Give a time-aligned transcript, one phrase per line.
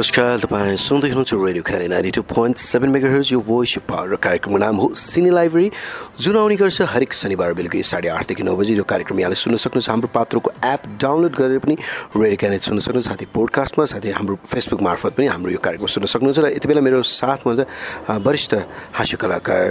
[0.00, 4.16] नमस्कार तपाईँ सुन्दै हुनुहुन्छ रेडियो खाने ninety two point seven mega hertz यो भोइस पावर
[4.16, 5.68] कार्यक्रमको नाम हो सिने लाइब्रेरी
[6.16, 9.88] जुन आउने गर्छ हरेक शनिबार बेलुकी साढे आठदेखि नौ बजी यो कार्यक्रम यहाँले सुन्न सक्नुहुन्छ।
[9.92, 11.76] हाम्रो पात्रको एप डाउनलोड गरेर पनि
[12.16, 16.06] रेडियो क्याने सुन्न सक्नुहुन्छ। साथै पोडकास्टमा साथै हाम्रो फेसबुक मार्फत पनि हाम्रो यो कार्यक्रम सुन्न
[16.08, 17.52] सक्नुहुन्छ। र यति बेला मेरो साथमा
[18.24, 18.52] वरिष्ठ
[18.96, 19.64] हास्य कलाकार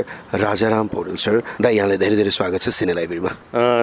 [0.46, 3.32] राजाराम पौडेल सर। दा यहाँलाई धेरै धेरै स्वागत छ सिने लाइब्रेरीमा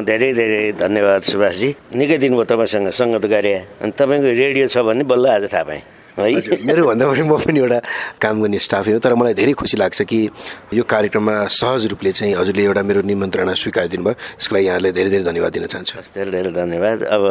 [0.06, 5.10] धेरै धेरै धन्यवाद सुभाषजी। निकै दिन भयो तपाईँसँग सङ्गत गरे। अनि तपाईँको रेडियो छ भन्ने
[5.10, 6.64] बल्ल आज थाहा पाएँ। है?
[6.66, 7.78] मेरो भन्दा पनि म पनि एउटा
[8.20, 10.18] काम गर्ने स्टाफै हो तर मलाई धेरै खुसी लाग्छ कि
[10.72, 15.10] यो कार्यक्रममा सहज रूपले चाहिँ हजुरले एउटा मेरो निमन्त्रणा स्वीकार दिनुभयो। यसको लागि यहाँलाई धेरै
[15.10, 17.22] धेरै धन्यवाद दिन चाहन्छु। धेरै धेरै धन्यवाद। अब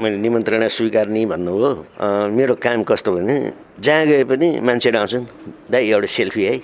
[0.00, 1.70] मैले निमन्त्रणा स्वीकार्ने भन्नुभयो।
[2.32, 3.36] मेरो काम कस्तो भने
[3.80, 5.24] जहाँ गए पनि मान्छेहरू आउँछन्
[5.72, 6.56] दाइ एउटा सेल्फी है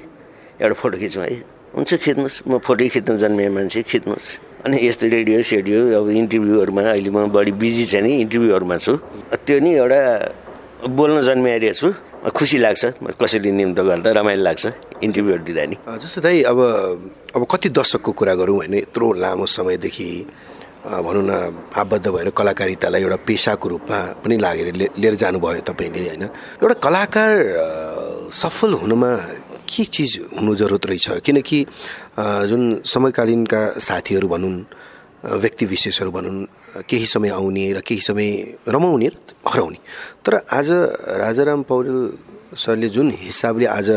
[0.61, 1.35] एउटा फोटो खिच्नु है।
[1.77, 4.29] हुन्छ खिच्नुहोस्। म फोटो खिच्नु जन्मिए मान्छे खिच्नुहोस्।
[4.65, 8.93] अनि यस्तो रेडियो सेडियो अब इन्टरभ्यूहरूमा अहिले म बढी बिजी छ नि इन्टरभ्यूहरूमा छु।
[9.47, 10.01] त्यो नि एउटा
[10.85, 11.89] बोल्न जन्मिरहेको छु
[12.37, 12.85] खुसी लाग्छ।
[13.21, 14.65] कसैले निम्तो गर्दा रमाइलो लाग्छ।
[15.05, 16.59] इन्टरभ्यूहरू दिँदा नि। जस्तो दाइ अब
[17.37, 20.09] अब कति दशकको कुरा गरौँ होइन यत्रो लामो समयदेखि
[20.87, 21.33] भनौँ न
[21.75, 26.23] आबद्ध भएर कलाकारितालाई एउटा पेसाको रूपमा पनि लागेर लिएर जानुभयो तपाईँले होइन?
[26.63, 27.31] एउटा कलाकार
[28.33, 29.11] सफल हुनुमा
[29.67, 31.07] के चिज हुनु जरुरत रहेछ?
[31.27, 31.59] किनकि
[32.49, 34.55] जुन समयकालीनका साथीहरू भनौँ
[35.27, 38.29] व्यक्ति विशेषहरू भनौँ केही समय आउने र केही समय
[38.69, 39.17] रमाउने र
[39.49, 39.79] हराउने।
[40.25, 40.71] तर आज
[41.19, 41.99] राजाराम पौडेल
[42.55, 43.89] सरले जुन हिसाबले आज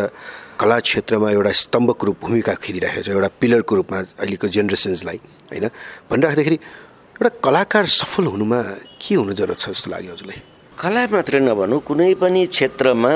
[0.59, 5.19] कला क्षेत्रमा एउटा स्तम्भको रूप भूमिका खेलिरहेको छ एउटा पिलरको रूपमा अहिलेको जेनेरेसन्सलाई
[5.53, 5.65] होइन
[6.09, 6.57] भनिराख्दाखेरि
[7.15, 8.59] एउटा कलाकार सफल हुनुमा
[8.99, 10.39] के हुनु जरुरत छ जस्तो लाग्यो हजुरलाई?
[10.81, 13.13] कला मात्रै नभनौँ कुनै पनि क्षेत्रमा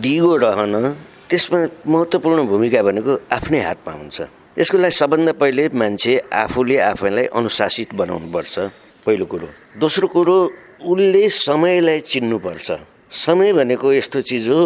[0.00, 0.74] दिगो रहन
[1.28, 4.18] त्यसमा महत्त्वपूर्ण भूमिका भनेको आफ्नै हातमा हुन्छ।
[4.58, 8.54] यसको लागि सबभन्दा पहिले मान्छे आफूले आफैलाई अनुशासित बनाउनुपर्छ
[9.06, 9.46] पहिलो कुरो।
[9.78, 10.36] दोस्रो कुरो
[10.82, 12.68] उसले समयलाई चिन्नुपर्छ।
[13.14, 14.62] समय भनेको यस्तो चिज हो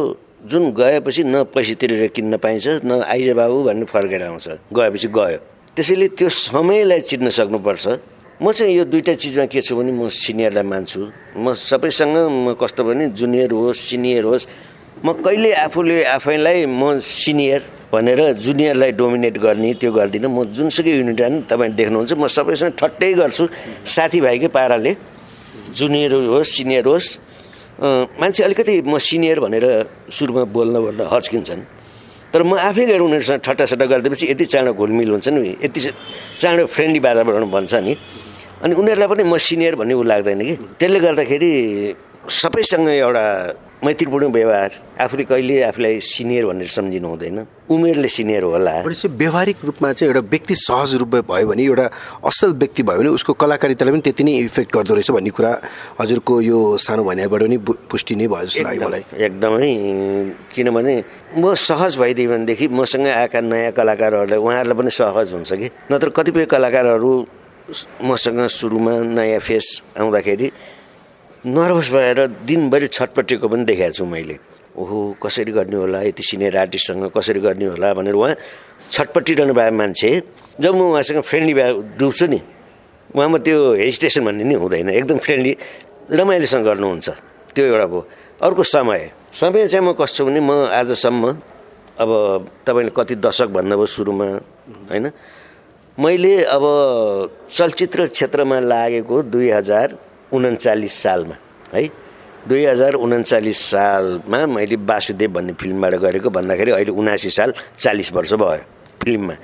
[0.49, 5.39] जुन गएपछि न पैसा तिरेर किन्न पाइन्छ न आइज बाबु भन्ने फर्केर आउँछ गएपछि गयो।
[5.77, 7.85] त्यसैले त्यो समयलाई चिन्न सक्नुपर्छ।
[8.41, 11.01] म चाहिँ यो दुइटा चिजमा के छु भने म सिनियरलाई मान्छु।
[11.37, 14.49] म सबैसँग म कस्तो भने जुनियर होस् सिनियर होस्
[15.03, 17.63] म कहिले आफूले आफैलाई म सिनियर
[17.93, 23.13] भनेर जुनियरलाई डोमिनेट गर्ने त्यो गर्दिनँ। म जुनसुकै युनिट जाने तपाईँले देख्नुहुन्छ म सबैसँग ठट्टै
[23.19, 23.45] गर्छु।
[23.87, 24.93] साथीभाइकै पाराले
[25.75, 27.09] जुनियर होस् सिनियर होस्
[28.21, 29.65] मान्छे अलिकति म सिनियर भनेर
[30.15, 31.63] सुरुमा बोल्न बोल्दा हच्किन्छन्।
[32.33, 35.81] तर म आफै गएर उनीहरूसँग ठट्टासट्टा गरिदिएपछि यति चाँडो घुलमिल हुन्छ नि यति
[36.39, 37.95] चाँडो फ्रेन्डली वातावरण भन्छ नि।
[38.63, 41.51] अनि उनीहरूलाई पनि म सिनियर भन्ने ऊ लाग्दैन कि। त्यसले गर्दाखेरि
[42.25, 43.25] सबैसँग एउटा
[43.85, 44.71] मैत्रीपूर्ण व्यवहार
[45.05, 50.55] आफूले कहिले आफूलाई सिनियर भनेर सम्झिनु हुँदैन। उमेरले सिनियर होला। व्यवहारिक रूपमा चाहिँ एउटा व्यक्ति
[50.55, 51.87] सहज रूपमा भयो भने एउटा
[52.25, 55.53] असल व्यक्ति भयो भने उसको कलाकारिताले पनि त्यति नै इफेक्ट गर्दो रहेछ भन्ने कुरा
[56.01, 57.57] हजुरको यो सानो भनाइबाट पनि
[57.91, 59.73] पुष्टि नै भयो जस्तो लाग्यो मलाई। एकदमै।
[60.55, 60.95] किनभने
[61.37, 65.69] म सहज भइदिएँ भनेदेखि मसँग आएका नयाँ कलाकारहरूलाई उहाँहरूलाई पनि सहज हुन्छ कि?
[65.93, 67.13] नत्र कतिपय कलाकारहरू
[68.05, 69.67] मसँग सुरुमा नयाँ फेस
[69.99, 70.51] आउँदाखेरि
[71.47, 74.39] नर्भस भएर दिनभरि छटपटेको पनि देखाएको छु मैले।
[74.81, 76.01] ओहो कसरी गर्ने होला?
[76.03, 78.35] यति सिनियर आर्टिस्टसँग कसरी गर्ने होला भनेर उहाँ
[78.91, 80.11] छटपटिरहनु भएको मान्छे
[80.61, 82.41] जब म उहाँसँग फ्रेन्डली भए डुब्छु नि
[83.13, 85.53] उहाँमा त्यो हेजिटेसन भन्ने नि हुँदैन। एकदम फ्रेन्डली
[86.17, 87.09] रमाइलोसँग गर्नुहुन्छ।
[87.53, 88.01] त्यो एउटा भयो।
[88.41, 91.25] अर्को समय। समय चाहिँ म कस्तो भने म आजसम्म
[92.01, 92.11] अब
[92.65, 94.27] तपाईँले कति दशक भन्नुभयो सुरुमा
[94.89, 95.13] होइन?
[96.01, 96.65] मैले अब
[97.53, 99.97] चलचित्र क्षेत्रमा लागेको दुई हजार
[100.33, 101.37] उन्चालिस सालमा
[101.75, 101.89] है?
[102.49, 108.33] दुई हजार उन्चालिस सालमा मैले वासुदेव भन्ने फिल्मबाट गरेको भन्दाखेरि अहिले उनासी साल चालिस वर्ष
[108.41, 108.63] भयो
[109.03, 109.35] फिल्ममा।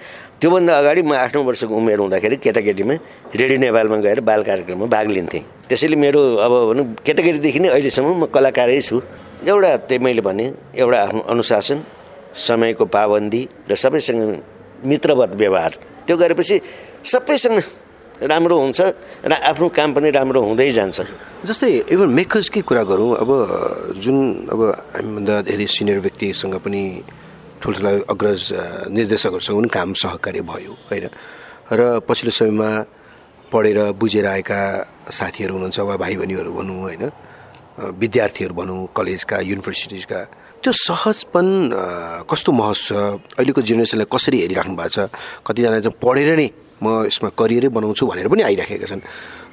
[0.40, 2.94] त्योभन्दा अगाडि म आठ नौ वर्षको उमेर हुँदाखेरि केटाकेटीमा
[3.36, 8.24] रेडियो नेपालमा गएर बाल कार्यक्रममा भाग लिन्थेँ। त्यसैले मेरो अब भनौँ केटाकेटीदेखि नै अहिलेसम्म म
[8.32, 9.00] कलाकारै छु।
[9.44, 10.44] एउटा त्यही मैले भने
[10.76, 11.78] एउटा आफ्नो अनुशासन
[12.36, 14.20] समयको पाबन्दी र सबैसँग
[14.84, 15.72] मित्रवत व्यवहार।
[16.06, 16.56] त्यो गरेपछि
[17.04, 17.60] सबैसँग
[18.20, 18.80] राम्रो हुन्छ
[19.24, 20.98] र आफ्नो काम पनि राम्रो हुँदै जान्छ।
[21.48, 23.30] जस्तै इभन मेकर्सकै कुरा गरौँ अब
[23.96, 24.16] जुन
[24.52, 24.60] अब
[24.96, 26.82] हामीभन्दा धेरै सिनियर व्यक्तिसँग पनि
[27.60, 28.42] ठुल्ठुला अग्रज
[28.92, 31.06] निर्देशकहरूसँग पनि काम सहकार्य भयो होइन?
[31.72, 32.70] र पछिल्लो समयमा
[33.52, 34.60] पढेर बुझेर आएका
[35.10, 37.04] साथीहरू हुनुहुन्छ वा भाइ बहिनीहरू भनौँ होइन?
[37.80, 40.20] विद्यार्थीहरू भनौँ कलेजका युनिभर्सिटिजका
[40.60, 41.46] त्यो सहजपन
[42.28, 42.92] कस्तो महस छ?
[43.40, 45.08] अहिलेको जेनेरेसनलाई कसरी हेरिराख्नु भएको छ?
[45.46, 46.48] कतिजना चाहिँ पढेर नै
[46.82, 49.02] म यसमा करियरै बनाउँछु भनेर पनि आइराखेका छन्।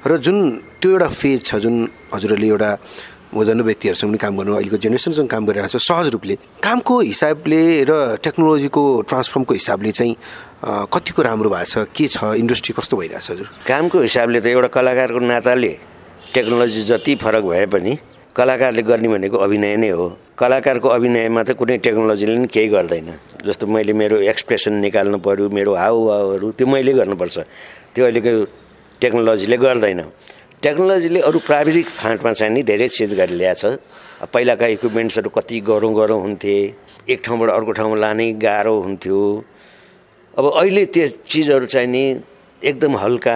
[0.06, 0.36] र जुन
[0.80, 1.74] त्यो एउटा फेज छ जुन
[2.14, 2.70] हजुरहरूले एउटा
[3.28, 6.34] वजन व्यक्तिहरूसँग पनि काम गर्नु अहिलेको जेनेरेसनसँग काम गरिरहेको छ सहज रूपले
[6.64, 7.92] कामको हिसाबले र
[8.24, 10.14] टेक्नोलोजीको ट्रान्सफर्मको हिसाबले चाहिँ
[10.64, 13.46] कतिको राम्रो भएको छ के छ इन्डस्ट्री कस्तो भइरहेछ हजुर?
[13.68, 15.72] कामको हिसाबले त एउटा कलाकारको नाताले
[16.34, 17.92] टेक्नोलोजी जति फरक भए पनि
[18.38, 20.06] कलाकारले गर्ने भनेको अभिनय नै हो।
[20.38, 23.08] कलाकारको अभिनयमा त कुनै टेक्नोलोजीले पनि केही गर्दैन।
[23.42, 27.36] जस्तो मैले मेरो एक्सप्रेसन निकाल्नु पऱ्यो मेरो हाउभावहरू त्यो मैले गर्नुपर्छ।
[27.94, 28.32] त्यो अहिलेको
[29.02, 30.00] टेक्नोलोजीले गर्दैन।
[30.62, 35.92] टेक्नोलोजीले अरू प्राविधिक फाँटमा चाहिँ नि धेरै चेन्ज गरेर ल्याएको छ पहिलाका इक्विपमेन्ट्सहरू कति गरौँ
[35.98, 36.54] गरौँ हुन्थे
[37.10, 39.20] एक ठाउँबाट अर्को ठाउँमा लानै गाह्रो हुन्थ्यो।
[40.38, 42.02] अब अहिले त्यो चिजहरू चाहिँ नि
[42.62, 43.34] एकदम हल्का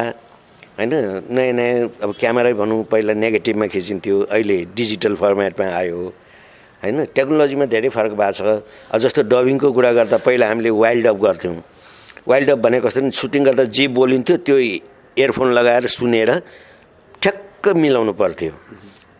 [0.82, 5.98] होइन नयाँ नयाँ अब क्यामेरै भनौँ पहिला नेगेटिभमा खिचिन्थ्यो अहिले डिजिटल फर्मेटमा आयो।
[6.82, 8.58] होइन टेक्नोलोजीमा धेरै फरक भएको
[8.90, 11.56] छ। जस्तो डबिङको कुरा गर्दा पहिला हामीले वाइल्ड अप गर्थ्यौँ।
[12.26, 16.30] वाइल्ड अप भनेको कस्तो सुटिङ गर्दा जे बोलिन्थ्यो त्यो इयरफोन लगाएर सुनेर
[17.22, 18.52] ठ्याक्क मिलाउनु पर्थ्यो।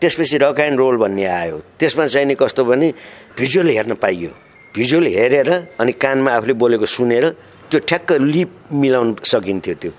[0.03, 2.91] त्यसपछि रक एन्ड रोल भन्ने आयो। त्यसमा चाहिँ नि कस्तो भने
[3.39, 4.31] भिजुअल हेर्न पाइयो।
[4.75, 5.49] भिजुअल हेरेर
[5.79, 7.25] अनि कानमा आफूले बोलेको सुनेर
[7.71, 9.91] त्यो ठ्याक्क लिप मिलाउनु सकिन्थ्यो त्यो।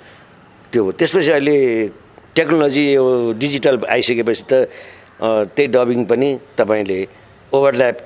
[0.74, 1.56] त्यो त्यसपछि अहिले
[2.36, 3.04] टेक्नोलोजी यो
[3.38, 4.52] डिजिटल आइसकेपछि त
[5.54, 6.28] त्यही डबिङ पनि
[6.58, 6.98] तपाईँले
[7.54, 7.96] ओभरल्याप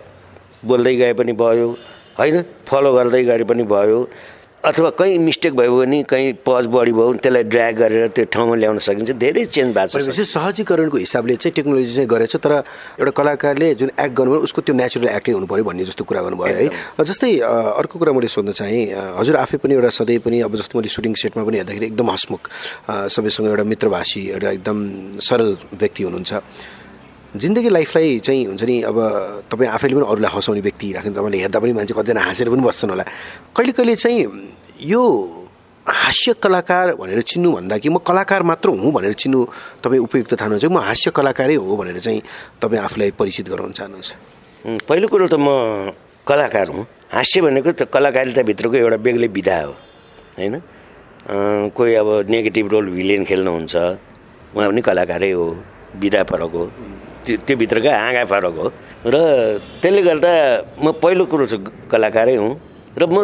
[0.69, 1.69] बोल्दै गए पनि भयो
[2.19, 2.37] होइन?
[2.69, 3.99] फलो गर्दै गरे पनि भयो।
[4.65, 8.55] अथवा कहीँ मिस्टेक भयो भने कहीँ पज बढी भयो भने त्यसलाई ड्राग गरेर त्यो ठाउँमा
[8.59, 12.53] ल्याउन सकिन्छ। धेरै चेन्ज भएको छ सहजीकरणको हिसाबले चाहिँ टेक्नोलोजी चाहिँ गरेछ तर
[12.99, 16.55] एउटा कलाकारले जुन एक्ट गर्नुभयो उसको त्यो नेचुरल एक्टै हुनु पऱ्यो भन्ने जस्तो कुरा गर्नुभयो
[16.59, 18.83] है। जस्तै अर्को कुरा मैले सोध्न चाहेँ
[19.15, 22.43] हजुर आफै पनि एउटा सधैँ पनि अब जस्तो मैले सुटिङ सेटमा पनि हेर्दाखेरि एकदम हसमुख
[23.15, 24.79] सबैसँग एउटा मित्रभाषी एउटा एकदम
[25.23, 26.35] सरल व्यक्ति हुनुहुन्छ।
[27.37, 28.99] जिन्दगी लाइफलाई चाहिँ हुन्छ नि अब
[29.53, 32.91] तपाईँ आफैले पनि अरूलाई हँसाउने व्यक्ति राख्नु तपाईँले हेर्दा पनि मान्छे कतिजना हाँसेर पनि बस्छन्
[32.91, 33.05] होला।
[33.53, 34.25] कहिले कहिले चाहिँ
[34.89, 35.03] यो
[35.87, 39.45] हास्य कलाकार भनेर चिन्नु भन्दा कि म कलाकार मात्र हुँ भनेर चिन्नु
[39.85, 42.23] तपाईँ उपयुक्त थाल्नुहुन्छ म हास्य कलाकारै हो भनेर चाहिँ
[42.61, 45.93] तपाईँ आफूलाई परिचित गराउन चाहनुहुन्छ। पहिलो कुरो त म
[46.25, 49.73] कलाकार हुँ। हास्य भनेको त कलाकारिताभित्रको एउटा बेग्लै विधा हो
[50.37, 50.61] होइन?
[51.77, 53.77] कोही अब नेगेटिभ रोल भिलेन खेल्नुहुन्छ
[54.57, 55.45] उहाँ पनि कलाकारै हो
[55.97, 56.65] विधा फरक हो।
[57.29, 58.67] त्यो त्योभित्रकै हाँगा फरक हो
[59.13, 59.17] र
[59.83, 60.33] त्यसले गर्दा
[60.81, 62.53] म पहिलो कुरो चाहिँ कलाकारै हुँ
[62.97, 63.17] र म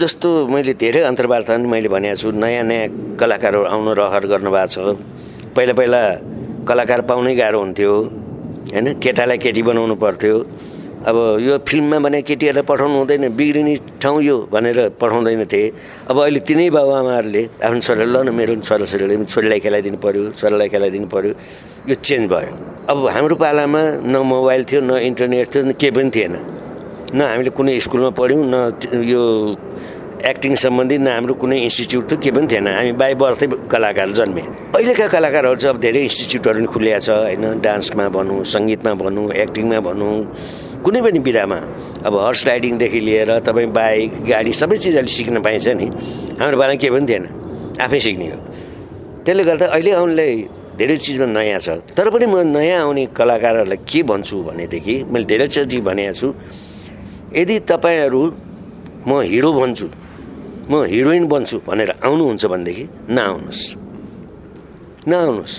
[0.00, 4.96] जस्तो मैले धेरै अन्तर्वार्ता पनि मैले भनेको छु नयाँ नयाँ कलाकारहरू आउनु रहर गर्नुभएको छ।
[5.56, 6.00] पहिला पहिला
[6.68, 7.92] कलाकार पाउनै गाह्रो हुन्थ्यो
[8.72, 8.86] होइन?
[9.02, 10.36] केटालाई केटी बनाउनु पर्थ्यो।
[11.00, 15.72] अब यो फिल्ममा भने केटीहरूलाई पठाउनु हुँदैन बिग्रिने ठाउँ यो भनेर पठाउँदैन थिए।
[16.08, 21.08] अब अहिले तिनै बाबुआमाहरूले आफ्नो छोराले ल न मेरो छोराछोरीले छोरीलाई खेलाइदिनु पऱ्यो छोरालाई खेलाइदिनु
[21.12, 21.32] पऱ्यो
[21.88, 22.52] यो चेन्ज भयो।
[22.88, 26.34] अब हाम्रो पालामा न मोबाइल थियो न इन्टरनेट थियो न केही पनि थिएन।
[27.14, 28.54] न हामीले कुनै स्कुलमा पढ्यौँ न
[29.04, 29.22] यो
[30.20, 34.42] एक्टिङ सम्बन्धी न हाम्रो कुनै इन्स्टिच्युट थियो के पनि थिएन। हामी बाई बर्थै कलाकार जन्मे।
[34.76, 37.60] अहिलेका कलाकारहरू चाहिँ अब धेरै इन्स्टिच्युटहरू पनि खुलिया छ होइन?
[37.64, 40.14] डान्समा भनौँ सङ्गीतमा भनौँ एक्टिङमा भनौँ
[40.84, 41.58] कुनै पनि विधामा।
[42.04, 45.86] अब हर्स राइडिङदेखि लिएर तपाईँ बाइक गाडी सबै चिजहरूले सिक्न पाइन्छ नि।
[46.40, 47.24] हाम्रो पाला केही पनि थिएन।
[47.80, 48.38] आफै सिक्ने हो।
[49.24, 50.34] त्यसले गर्दा अहिले आउनेलाई
[50.80, 55.78] धेरै चिजमा नयाँ छ। तर पनि म नयाँ आउने कलाकारहरूलाई के भन्छु भनेदेखि मैले धेरैचोटि
[55.84, 56.28] भनेको छु
[57.36, 58.22] यदि तपाईँहरू
[59.04, 59.86] म हिरो भन्छु
[60.70, 63.62] म हिरोइन बन्छु भनेर आउनुहुन्छ भनेदेखि नआउनुहोस्।
[65.04, 65.54] नआउनुहोस्।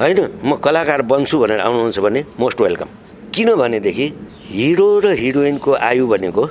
[0.00, 2.88] होइन म कलाकार बन्छु भनेर आउनुहुन्छ भने मोस्ट वेलकम।
[3.34, 4.06] किनभनेदेखि
[4.48, 6.42] हिरो र हिरोइनको आयु भनेको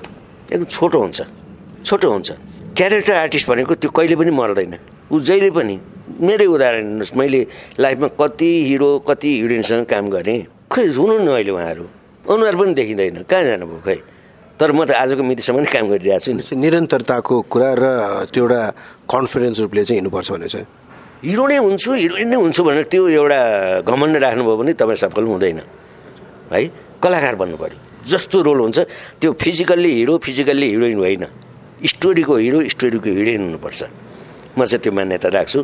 [0.54, 1.20] एकदम छोटो हुन्छ
[1.82, 2.30] छोटो हुन्छ।
[2.78, 4.74] क्यारेक्टर आर्टिस्ट भनेको त्यो कहिले पनि मर्दैन।
[5.12, 5.76] ऊ जहिले पनि
[6.20, 7.42] मेरै उदाहरण हेर्नुहोस् मैले
[7.80, 10.40] लाइफमा कति हिरो कति हिरोइनसँग काम गरेँ।
[10.72, 11.86] खै हुनु न अहिले उहाँहरू?
[12.30, 13.98] अनुहार पनि देखिँदैन। कहाँ जानुभयो खै?
[14.60, 17.86] तर म त आजको मितिसम्म काम गरिरहेको छु निरन्तरताको कुरा र
[18.30, 18.62] त्यो एउटा
[19.10, 20.68] कन्फिडेन्स रूपले चाहिँ हिँड्नुपर्छ भने चाहिँ
[21.26, 23.40] हिरो नै हुन्छु हिरोइन नै हुन्छु भनेर त्यो एउटा
[23.82, 25.60] घमण्ड राख्नुभयो भने तपाईँ सफल हुँदैन।
[26.54, 26.62] है?
[27.02, 28.80] कलाकार बन्नु पऱ्यो जस्तो रोल हुन्छ
[29.20, 31.26] त्यो फिजिकल्ली हिरो फिजिकल्ली हिरोइन होइन।
[31.84, 33.82] स्टोरीको हिरो स्टोरीको हिरोइन हुनुपर्छ।
[34.54, 35.60] म चाहिँ त्यो मान्यता राख्छु।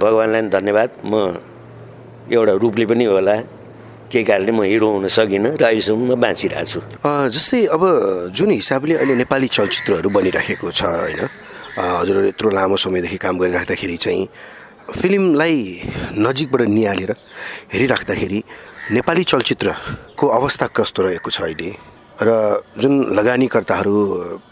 [0.00, 1.14] भगवान्लाई धन्यवाद। म
[2.32, 3.36] एउटा रूपले पनि होला
[4.10, 6.80] केही कारणले म हिरो हुन सकिनँ र अहिलेसम्म म बाँचिरहेको छु।
[7.34, 7.82] जस्तै अब
[8.36, 11.20] जुन हिसाबले अहिले नेपाली चलचित्रहरू बनिराखेको छ होइन
[11.76, 14.24] हजुर यत्रो लामो समयदेखि काम गरिराख्दाखेरि चाहिँ
[14.86, 15.56] फिल्मलाई
[16.14, 17.10] नजिकबाट निहालेर
[17.74, 18.38] हेरिराख्दाखेरि
[18.96, 21.70] नेपाली चलचित्रको अवस्था कस्तो रहेको छ अहिले?
[22.22, 22.28] र
[22.80, 23.94] जुन लगानीकर्ताहरू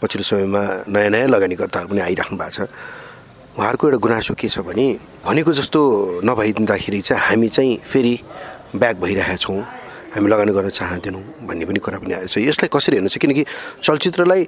[0.01, 0.61] पछिल्लो समयमा
[0.91, 2.67] नयाँ नयाँ लगानीकर्ताहरू पनि आइराख्नु भएको छ
[3.55, 4.87] उहाँहरूको एउटा गुनासो के छ भने
[5.25, 5.79] भनेको जस्तो
[6.27, 8.13] नभइदिँदाखेरि चाहिँ हामी चाहिँ फेरि
[8.75, 9.59] ब्याक भइरहेका छौँ।
[10.15, 13.43] हामी लगानी गर्न चाहँदैनौँ भन्ने पनि कुरा पनि आएको छ यसलाई कसरी हेर्नु छ किनकि
[13.83, 14.41] चलचित्रलाई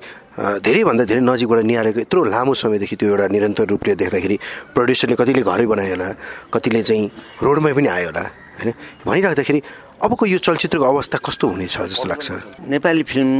[0.64, 4.38] धेरैभन्दा धेरै नजिकबाट निहालेको यत्रो लामो समयदेखि त्यो एउटा निरन्तर रूपले देख्दाखेरि
[4.76, 6.08] प्रड्युसरले कतिले घरै बनायो होला
[6.52, 7.04] कतिले चाहिँ
[7.44, 8.24] रोडमै पनि आयो होला
[8.60, 8.72] होइन?
[9.08, 9.60] भनिराख्दाखेरि
[10.08, 12.28] अबको यो चलचित्रको अवस्था कस्तो हुनेछ जस्तो लाग्छ?
[12.64, 13.32] नेपाली फिल्म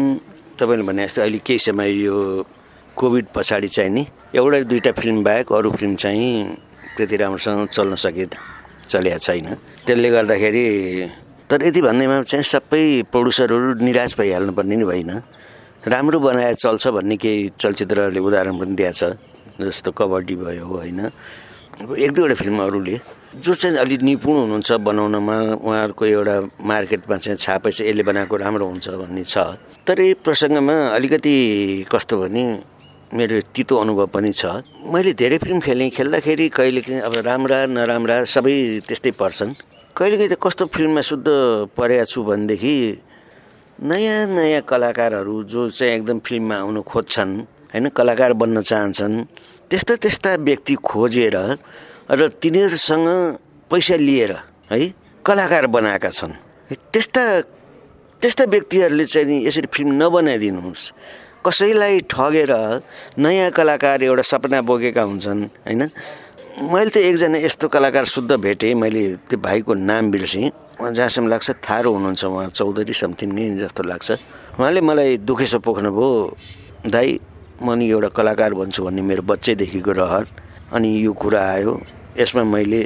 [0.60, 2.16] तपाईँले भने जस्तो अहिले केही समय यो
[2.98, 6.58] कोभिड पछाडि चाहिँ नि एउटा दुईवटा फिल्म बाहेक अरू फिल्म चाहिँ
[6.98, 8.25] त्यति राम्रोसँग चल्न सके
[8.89, 9.48] चलेको छैन।
[9.86, 10.66] त्यसले गर्दाखेरि
[11.50, 15.12] तर यति भन्दैमा चाहिँ सबै प्रड्युसरहरू निराश भइहाल्नुपर्ने नि होइन
[15.88, 19.04] राम्रो बनाए चल्छ भन्ने केही चलचित्रहरूले उदाहरण पनि दिएको छ
[19.62, 21.00] जस्तो कबड्डी भयो होइन।
[21.77, 22.98] एक दुईवटा फिल्महरूले
[23.46, 26.36] जो चाहिँ अलिक निपुण हुनुहुन्छ बनाउनमा उहाँहरूको एउटा
[26.66, 29.38] मार्केटमा चाहिँ छापै यसले बनाएको राम्रो हुन्छ भन्ने छ।
[29.86, 31.36] तर प्रसङ्गमा अलिकति
[31.92, 32.44] कस्तो भने
[33.08, 38.84] मेरो तितो अनुभव पनि छ। मैले धेरै फिल्म खेलेँ खेल्दाखेरि कहिलेकाहीँ अब राम्रा नराम्रा सबै
[38.84, 39.52] त्यस्तै पर्छन्।
[39.96, 41.28] कहिलेकाहीँ त कस्तो फिल्ममा शुद्ध
[41.72, 42.76] परेको छु भनेदेखि
[43.80, 47.34] नयाँ नयाँ कलाकारहरू जो चाहिँ एकदम फिल्ममा आउनु खोज्छन्
[47.72, 49.16] होइन कलाकार बन्न चाहन्छन्
[49.72, 51.38] त्यस्ता त्यस्ता व्यक्ति खोजेर
[52.12, 53.08] र तिनीहरूसँग
[53.72, 54.32] पैसा लिएर
[54.72, 54.80] है
[55.26, 56.34] कलाकार बनाएका छन्।
[56.92, 57.24] त्यस्ता
[58.22, 60.84] त्यस्ता व्यक्तिहरूले चाहिँ यसरी फिल्म नबनाइदिनुहोस्।
[61.46, 62.51] कसैलाई ठगेर
[63.20, 65.84] नयाँ कलाकार एउटा सपना बोकेका हुन्छन् होइन?
[66.58, 71.89] मैले त एकजना यस्तो कलाकार शुद्ध भेटेँ मैले त्यो भाइको नाम बिर्सेँ। जहाँसम्म लाग्छ थारो
[71.94, 74.10] हुनुहुन्छ उहाँ चौधरी समथिङ नै जस्तो लाग्छ।
[74.58, 76.10] उहाँले मलाई दुखेसो पोख्नुभयो
[76.89, 77.20] दाई
[77.62, 80.25] म नि एउटा कलाकार भन्छु भन्ने मेरो बच्चैदेखिको रहर।
[80.74, 81.74] अनि यो कुरा आयो।
[82.17, 82.82] यसमा मैले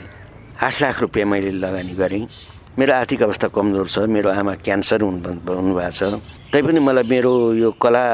[0.62, 2.28] आठ लाख रुपियाँ मैले लगानी गरेँ।
[2.72, 6.24] मेरो आर्थिक अवस्था कमजोर छ मेरो आमा क्यान्सर हुनु हुनुभएको छ।
[6.56, 8.06] तैपनि मलाई मेरो यो कला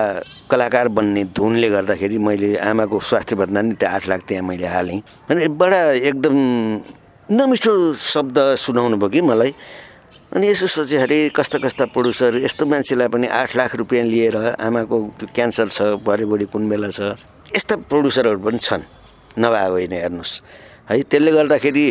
[0.50, 5.02] कलाकार बन्ने धुनले गर्दाखेरि मैले आमाको स्वास्थ्य भन्दा नि त्यो आठ लाख त्यहाँ मैले हालेँ।
[5.30, 6.36] अनि बडा एकदम
[7.30, 9.54] नमिठो शब्द सुनाउनु भयो कि मलाई।
[10.34, 15.28] अनि यसो सोचेखेरि कस्ता कस्ता प्रड्युसर यस्तो मान्छेलाई पनि आठ लाख रुपियाँ लिएर आमाको त्यो
[15.38, 17.14] क्यान्सर छ बुहारी कुन बेला छ?
[17.54, 18.84] यस्ता प्रड्युसरहरू पनि छन्।
[19.38, 20.34] नभए होइन हेर्नुहोस्।
[20.90, 21.86] है त्यसले गर्दाखेरि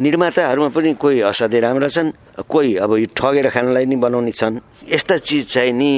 [0.00, 2.10] निर्माताहरूमा पनि कोही असाध्यै राम्रा छन्
[2.48, 5.90] कोही अब यो ठगेर खानलाई नि बनाउने छन्। यस्ता चिज चाहिँ नि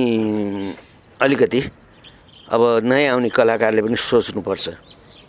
[1.20, 1.60] अलिकति
[2.50, 4.66] अब नयाँ आउने कलाकारले पनि सोच्नुपर्छ।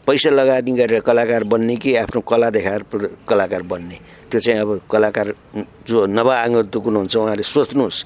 [0.06, 2.82] पैसा लगानी गरेर कलाकार बन्ने कि आफ्नो कला देखाएर
[3.30, 3.98] कलाकार बन्ने?
[4.30, 5.28] त्यो चाहिँ अब कलाकार
[5.88, 7.98] जो नवआगन्तुक हुनुहुन्छ उहाँले सोच्नुहोस्।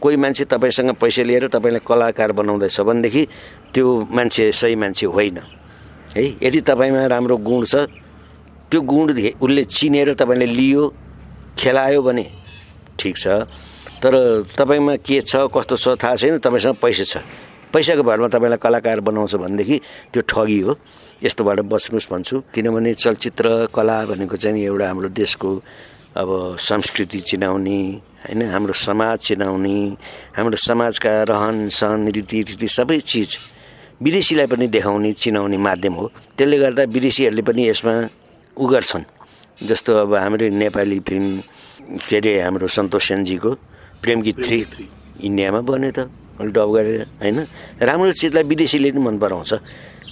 [0.00, 3.22] कोही मान्छे तपाईँसँग पैसा लिएर तपाईँलाई कलाकार बनाउँदैछ भनेदेखि
[3.74, 5.38] त्यो मान्छे सही मान्छे होइन।
[6.16, 7.88] है यदि तपाईँमा राम्रो गुण छ
[8.74, 9.06] त्यो गुण
[9.38, 10.82] उसले चिनेर तपाईँले लियो
[11.54, 12.26] खेलायो भने
[12.98, 13.46] ठिक छ।
[14.02, 14.14] तर
[14.50, 17.22] तपाईँमा के छ कस्तो छ थाहा छैन तपाईँसँग पैसा छ।
[17.70, 19.76] पैसाको भरमा तपाईँलाई कलाकार बनाउँछ भनेदेखि
[20.10, 20.74] त्यो ठगी हो।
[21.22, 25.50] यस्तोबाट बच्नुहोस् भन्छु। किनभने चलचित्र कला भनेको चाहिँ एउटा हाम्रो देशको
[26.18, 26.28] अब
[26.58, 27.78] संस्कृति चिनाउने
[28.26, 29.78] होइन हाम्रो समाज चिनाउने
[30.34, 33.38] हाम्रो समाजका रहन सहन रीतिथिति सबै चिज
[34.02, 37.94] विदेशीलाई पनि देखाउने चिनाउने माध्यम हो। त्यसले गर्दा विदेशीहरूले पनि यसमा
[38.54, 39.04] उ गर्छन्
[39.66, 41.26] जस्तो अब हाम्रो नेपाली फिल्म
[42.06, 43.50] के अरे हाम्रो सन्तोष सेनजीको
[44.02, 44.58] प्रेम गीत थ्री
[45.26, 46.06] इन्डियामा बन्यो त
[46.54, 47.38] डब गरेर होइन?
[47.82, 49.52] राम्रो चिजलाई विदेशीले पनि मन पराउँछ।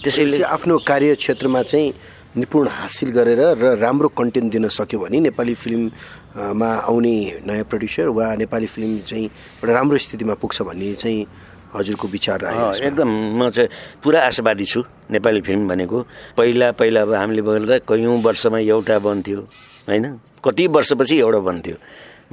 [0.02, 1.88] त्यसैले आफ्नो कार्यक्षेत्रमा चाहिँ
[2.34, 7.14] निपुण हासिल गरेर र राम्रो कन्टेन्ट दिन सक्यो भने नेपाली फिल्ममा आउने
[7.46, 9.26] नयाँ प्रड्युसर वा नेपाली फिल्म चाहिँ
[9.62, 11.26] एउटा राम्रो स्थितिमा पुग्छ भन्ने चाहिँ
[11.74, 12.38] हजुरको विचार
[12.84, 13.68] एकदम म चाहिँ
[14.02, 15.98] पुरा आशावादी छु नेपाली फिल्म भनेको।
[16.36, 19.40] पहिला पहिला अब हामीले गर्दा कैयौँ वर्षमा एउटा बन्थ्यो
[19.88, 20.04] होइन?
[20.44, 21.76] कति वर्षपछि एउटा बन्थ्यो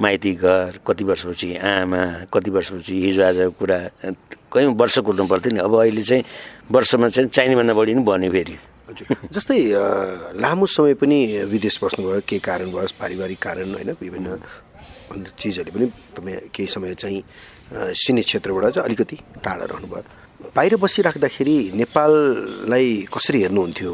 [0.00, 3.78] माइती घर कति वर्षपछि आमा कति वर्षपछि हिजो आजको कुरा
[4.52, 6.24] कयौँ वर्ष कुर्नु पर्थ्यो नि। अब अहिले चाहिँ
[6.72, 8.56] वर्षमा चाहिँ चाहिनेभन्दा बढी नै बन्यो फेरि।
[9.32, 9.58] जस्तै
[10.40, 13.90] लामो समय पनि विदेश बस्नुभयो केही कारणवश पारिवारिक कारण होइन?
[14.00, 14.28] विभिन्न
[15.38, 17.22] चिजहरूले पनि तपाईँ केही समय चाहिँ
[17.72, 20.02] सिने क्षेत्रबाट चाहिँ अलिकति टाढा रहनुभयो।
[20.56, 23.92] बाहिर बसिराख्दाखेरि नेपाललाई कसरी हेर्नुहुन्थ्यो?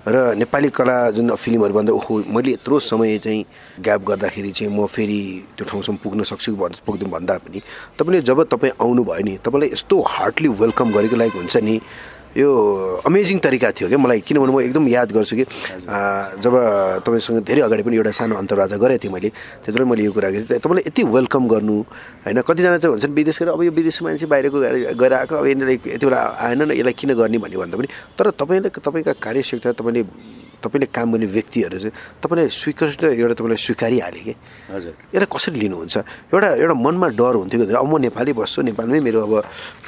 [0.00, 3.44] र नेपाली कला जुन फिल्महरू भन्दा ओहो मैले यत्रो समय चाहिँ
[3.84, 5.20] ग्याप गर्दाखेरि चाहिँ म फेरि
[5.56, 7.60] त्यो ठाउँसम्म पुग्न सक्छु पुग्नु भन्दा पनि।
[8.00, 11.80] तपाईँले जब तपाईँ आउनुभयो नि तपाईँलाई यस्तो हार्डली वेलकम गरेको लायक हुन्छ नि
[12.36, 12.48] यो
[13.06, 15.44] अमेजिङ तरिका थियो क्या मलाई किनभने म एकदम याद गर्छु कि
[16.38, 16.54] जब
[17.02, 19.28] तपाईँसँग धेरै अगाडि पनि एउटा सानो अन्तर्वार्ता गरेको थिएँ मैले
[19.66, 21.76] त्यति बेला मैले यो कुरा गरेँ। तपाईँलाई यति वेलकम गर्नु
[22.22, 22.38] होइन?
[22.46, 24.58] कतिजना चाहिँ हुन्छन् विदेश गएर अब यो विदेश मान्छे बाहिरको
[24.94, 28.30] गएर आएको अब यिनीहरूलाई यति बेला आएन न यसलाई किन गर्ने भन्ने भन्दा पनि तर
[28.38, 30.02] तपाईँले तपाईँका कार्यक्षेत्र तपाईँले
[30.60, 34.34] तपाईँले काम गर्ने व्यक्तिहरू चाहिँ तपाईँले स्वीकृत एउटा तपाईँलाई स्वीकारिहाले कि?
[34.68, 35.96] हजुर। यसलाई कसरी लिनुहुन्छ?
[36.28, 39.32] एउटा एउटा मनमा डर हुन्थ्यो कि अब म नेपाली बस्छु नेपालमै मेरो अब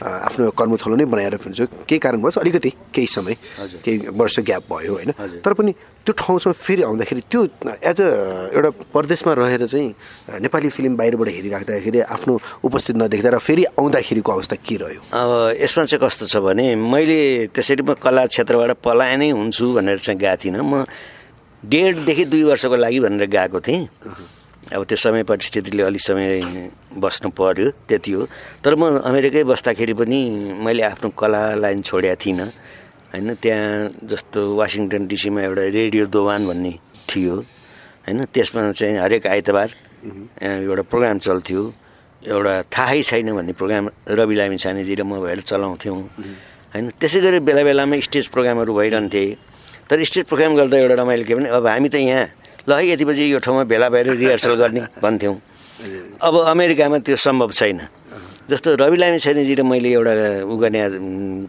[0.00, 3.36] आफ्नो कर्मथलो नै बनाएर फिर्छु। केही कारणवश अलिकति केही समय
[3.84, 5.10] केही वर्ष ग्याप भयो होइन।
[5.44, 5.72] तर पनि
[6.04, 7.42] त्यो ठाउँसम्म फेरि आउँदाखेरि त्यो
[7.78, 8.08] एज अ
[8.54, 14.56] एउटा परदेशमा रहेर चाहिँ नेपाली फिल्म बाहिरबाट हेरिराख्दाखेरि आफ्नो उपस्थित नदेख्दा र फेरि आउँदाखेरिको अवस्था
[14.66, 15.00] के रह्यो?
[15.14, 15.30] अब
[15.62, 20.36] यसमा चाहिँ कस्तो छ भने मैले त्यसरी म कला क्षेत्रबाट पलायनै हुन्छु भनेर चाहिँ गएको
[20.42, 20.84] थिइनँ। म
[21.62, 23.86] डेढदेखि दुई वर्षको लागि भनेर गएको थिएँ।
[24.70, 26.28] अब त्यो समय परिस्थितिले अलिक समय
[26.94, 28.22] बस्नु पर्यो त्यति हो।
[28.62, 30.18] तर म अमेरिकै बस्दाखेरि पनि
[30.62, 32.46] मैले आफ्नो कला लाइन छोडेको थिइनँ।
[33.10, 36.72] होइन त्यहाँ जस्तो वासिङटन डिसीमा एउटा रेडियो दोवान भन्ने
[37.10, 37.34] थियो।
[38.06, 39.68] होइन त्यसमा चाहिँ हरेक आइतबार
[40.40, 41.62] एउटा प्रोग्राम चल्थ्यो।
[42.22, 46.00] एउटा थाहै छैन भन्ने प्रोग्राम रवि लामी छानेजी र म भएर चलाउँथ्यौँ।
[46.72, 49.24] होइन त्यसै गरी बेला बेलामा स्टेज प्रोग्रामहरू भइरहन्थे।
[49.90, 52.24] तर स्टेज प्रोग्राम गर्दा एउटा रमाइलो के भने अब हामी त यहाँ
[52.68, 55.36] ल है यति बजी यो ठाउँमा भेला भएर रिहर्सल गर्ने भन्थ्यौँ।
[56.22, 57.80] अब अमेरिकामा त्यो सम्भव छैन।
[58.50, 60.14] जस्तो रवि लामी छैनजी र मैले एउटा
[60.46, 60.80] उ गर्ने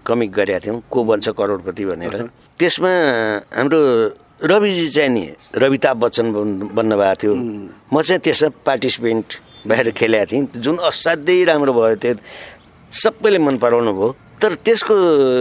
[0.05, 2.91] कमिक गरेका थियौँ को बन्छ करोडपति भनेर। त्यसमा
[3.57, 3.79] हाम्रो
[4.41, 6.25] रविजी चाहिँ नि रविताभ बच्चन
[6.73, 7.33] बन्न भएको थियो।
[7.93, 9.27] म चाहिँ त्यसमा पार्टिसिपेन्ट
[9.67, 12.13] भएर खेलेको थिएँ जुन असाध्यै राम्रो भयो त्यो
[12.91, 14.09] सबैले मन पराउनु भयो।
[14.41, 14.93] तर त्यसको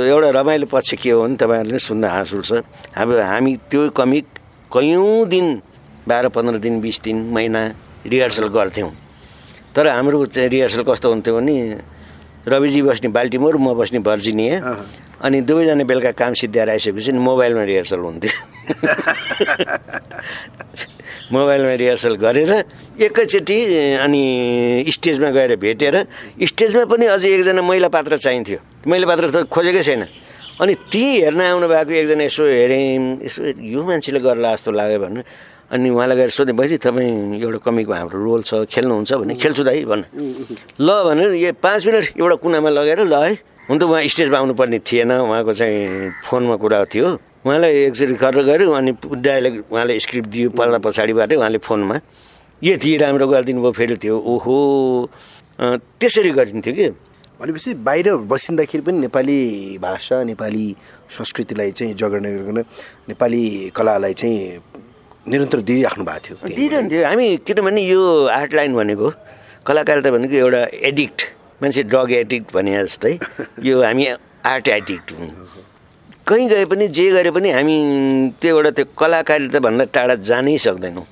[0.08, 2.52] एउटा रमाइलो पक्ष के हो भने तपाईँहरूले सुन्दा हाँस उठ्छ
[2.96, 4.26] अब हामी त्यो कमिक
[4.72, 5.60] कैयौँ दिन
[6.08, 7.60] बाह्र पन्ध्र दिन बिस दिन महिना
[8.06, 8.90] रिहर्सल गर्थ्यौँ।
[9.76, 11.56] तर हाम्रो चाहिँ रिहर्सल कस्तो हुन्थ्यो भने
[12.48, 14.76] रविजी बस्ने बाल्टिमोर म बस्ने भर्जिनिया
[15.22, 18.32] अनि दुवैजना बेलुका काम सिद्ध्याएर आइसकेपछि मोबाइलमा रिहर्सल हुन्थ्यो।
[21.32, 22.50] मोबाइलमा रिहर्सल गरेर
[23.06, 23.58] एकैचोटि
[24.04, 24.22] अनि
[24.88, 25.96] स्टेजमा गएर भेटेर
[26.42, 30.02] स्टेजमा पनि अझै एकजना महिला पात्र चाहिन्थ्यो। महिला पात्र त खोजेकै छैन।
[30.62, 35.22] अनि ती हेर्न आउनु भएको एकजना यसो हेरेँ यसो यो मान्छेले गर्ला जस्तो लाग्यो भने
[35.74, 39.84] अनि उहाँलाई गएर सोधेँ बहिनी तपाईँ एउटा कमिकमा हाम्रो रोल छ खेल्नुहुन्छ भने खेल्छु दाइ
[39.90, 40.04] भन्न।
[40.78, 43.32] ल भनेर यो पाँच मिनट एउटा कुनामा लगेर ल है।
[43.66, 47.08] हुन त उहाँ स्टेजमा आउनुपर्ने थिएन उहाँको चाहिँ फोनमा कुरा थियो।
[47.42, 51.96] उहाँलाई एकचोटि गरेर गऱ्यो अनि डाइलेक्ट उहाँले स्क्रिप्ट दियो पल्ला पछाडिबाटै उहाँले फोनमा।
[52.62, 54.56] यति राम्रो गरिदिनु भयो फेरि थियो ओहो!
[55.98, 56.86] त्यसरी गरिन्थ्यो कि।
[57.42, 59.38] भनेपछि बाहिर बसिँदाखेरि पनि नेपाली
[59.82, 60.64] भाषा नेपाली
[61.10, 62.58] संस्कृतिलाई चाहिँ जगर्ने गरिकन
[63.10, 63.42] नेपाली
[63.76, 64.38] कलालाई चाहिँ
[65.26, 69.10] निरन्तर दिइराख्नु भएको थियो दिइरहन्थ्यो हामी किनभने यो आर्ट लाइन भनेको
[69.66, 71.18] कलाकारिता भनेको एउटा एडिक्ट
[71.62, 73.18] मान्छे ड्रग एडिक्ट भने जस्तै
[73.68, 74.06] यो हामी
[74.46, 75.30] आर्ट एडिक्ट हुँ
[76.26, 77.76] कहीँ गए पनि जे गरे पनि हामी
[78.40, 81.04] त्योबाट त्यो कलाकारिताभन्दा टाढा जानै सक्दैनौँ।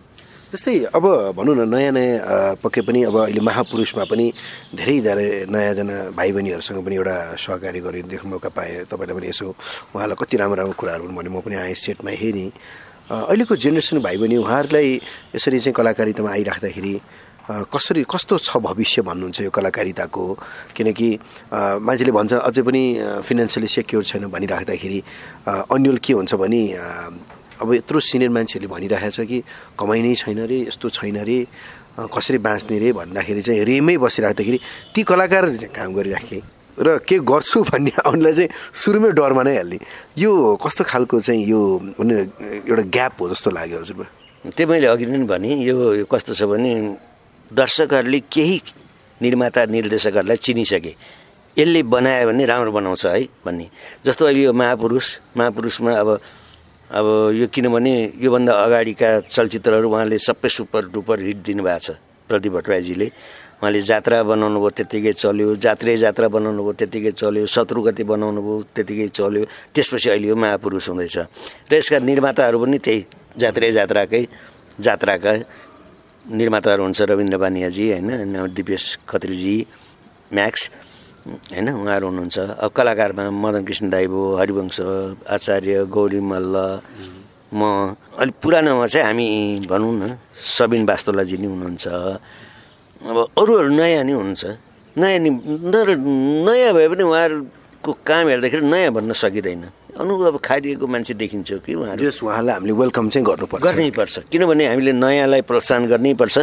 [0.50, 1.04] जस्तै अब
[1.38, 4.26] भनौँ न नयाँ नयाँ पक्कै पनि अब अहिले महापुरुषमा पनि
[4.74, 9.46] धेरै धेरै नयाँजना भाइ बहिनीहरूसँग पनि एउटा सहकारी गरेर देख्नु मौका पाएँ। तपाईँलाई पनि यसो
[9.94, 12.50] उहाँलाई कति राम्रो राम्रो कुराहरू पनि भने म पनि आएँ सेटमा हेरेँ।
[13.30, 14.88] अहिलेको जेनेरेसन भाइ बहिनी उहाँहरूलाई
[15.38, 16.94] यसरी चाहिँ कलाकारितामा आइराख्दाखेरि
[17.70, 20.24] कसरी कस्तो छ भविष्य भन्नुहुन्छ यो कलाकारिताको?
[20.74, 21.08] किनकि
[21.78, 22.82] मान्छेले भन्छ अझै पनि
[23.22, 24.98] फिनेन्सियली सेक्योर छैन भनिराख्दाखेरि
[25.46, 26.62] अन्यल के हुन्छ भने
[27.60, 29.38] अब यत्रो सिनियर मान्छेहरूले भनिरहेको छ कि
[29.78, 31.38] कमाइ नै छैन रे यस्तो छैन रे
[32.00, 34.58] कसरी बाँच्ने रे भन्दाखेरि चाहिँ रेमै बसिराख्दाखेरि
[34.94, 36.42] ती कलाकारहरूले चाहिँ काम गरिराखेँ।
[36.80, 39.78] र के गर्छु भन्ने आउनलाई चाहिँ सुरुमै डरमा नै हाल्ने।
[40.16, 41.60] यो कस्तो खालको चाहिँ यो
[42.00, 44.06] एउटा ग्याप हो जस्तो लाग्यो हजुर
[44.56, 46.72] त्यो मैले अघि नै भने यो कस्तो छ भने
[47.52, 48.56] दर्शकहरूले केही
[49.20, 50.92] निर्माता निर्देशकहरूलाई चिनिसके।
[51.56, 53.66] यसले बनायो भने राम्रो बनाउँछ है भन्ने।
[54.06, 56.08] जस्तो अहिले यो महापुरुष महापुरुषमा अब
[56.90, 57.06] अब
[57.38, 61.90] यो किनभने योभन्दा अगाडिका चलचित्रहरू उहाँले सबै सुपर डुपर हिट दिनुभएको छ।
[62.26, 63.06] प्रदीप भट्टराईजीले।
[63.62, 68.56] उहाँले जात्रा बनाउनु भयो त्यत्तिकै चल्यो जात्रै जात्रा बनाउनु भयो त्यत्तिकै चल्यो शत्रुगति बनाउनु भयो
[68.74, 71.16] त्यत्तिकै चल्यो त्यसपछि अहिले यो महापुरुष हुँदैछ।
[71.70, 73.00] र यसका निर्माताहरू पनि त्यही
[73.38, 74.22] जात्रै जात्राकै
[74.80, 75.32] जात्राका
[76.26, 79.54] निर्माताहरू हुन्छ रविन्द्र बानियाजी होइन दिपेश खत्रीजी
[80.34, 80.62] म्याक्स
[81.26, 84.78] होइन उहाँहरू हुनुहुन्छ। अब कलाकारमा मदन कृष्ण दाई भयो हरिवंश
[85.28, 86.54] आचार्य गौरी मल्ल
[87.52, 87.60] म
[88.16, 89.26] अलिक पुरानोमा चाहिँ हामी
[89.66, 90.02] भनौँ न
[90.34, 91.86] सबिन बास्तोलाजी नै हुनुहुन्छ।
[93.00, 94.44] अब अरूहरू नयाँ नै हुनुहुन्छ।
[94.96, 95.30] नयाँ नि
[95.72, 95.88] तर
[96.46, 99.62] नयाँ भए पनि उहाँहरूको काम हेर्दाखेरि नयाँ भन्न सकिँदैन।
[99.98, 105.42] अनुभव खारिएको मान्छे देखिन्छ कि उहाँहरू। उहाँलाई हामीले वेलकम चाहिँ गर्नुपर्छ। गर्नैपर्छ। किनभने हामीले नयाँलाई
[105.42, 106.36] प्रोत्साहन गर्नैपर्छ।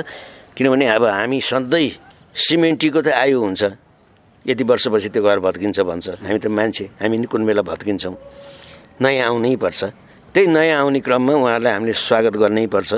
[0.57, 1.89] किनभने अब हामी सधैँ
[2.35, 3.63] सिमेन्टीको त आयु हुन्छ।
[4.47, 8.15] यति वर्षपछि त्यो घर भत्किन्छ भन्छ। हामी त मान्छे हामी नि कुन बेला भत्किन्छौँ?
[9.03, 9.83] नयाँ आउनै पर्छ।
[10.31, 12.91] त्यही नयाँ आउने क्रममा उहाँहरूलाई हामीले स्वागत गर्नै पर्छ।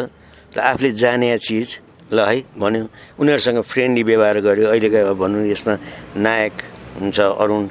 [0.54, 1.70] र आफूले जाने चिज
[2.14, 2.86] ल है भन्यो।
[3.18, 5.74] उनीहरूसँग फ्रेन्डली व्यवहार गर्यो। अहिलेको भनौँ यसमा
[6.22, 6.54] नायक
[7.02, 7.62] हुन्छ अरुण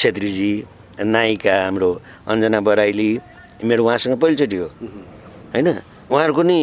[0.00, 0.52] छेत्रीजी
[1.04, 1.90] नायिका हाम्रो
[2.32, 3.10] अञ्जना बराइली
[3.68, 4.68] मेरो उहाँसँग पहिलोचोटि हो।
[5.52, 5.68] होइन?
[6.08, 6.58] उहाँहरूको नि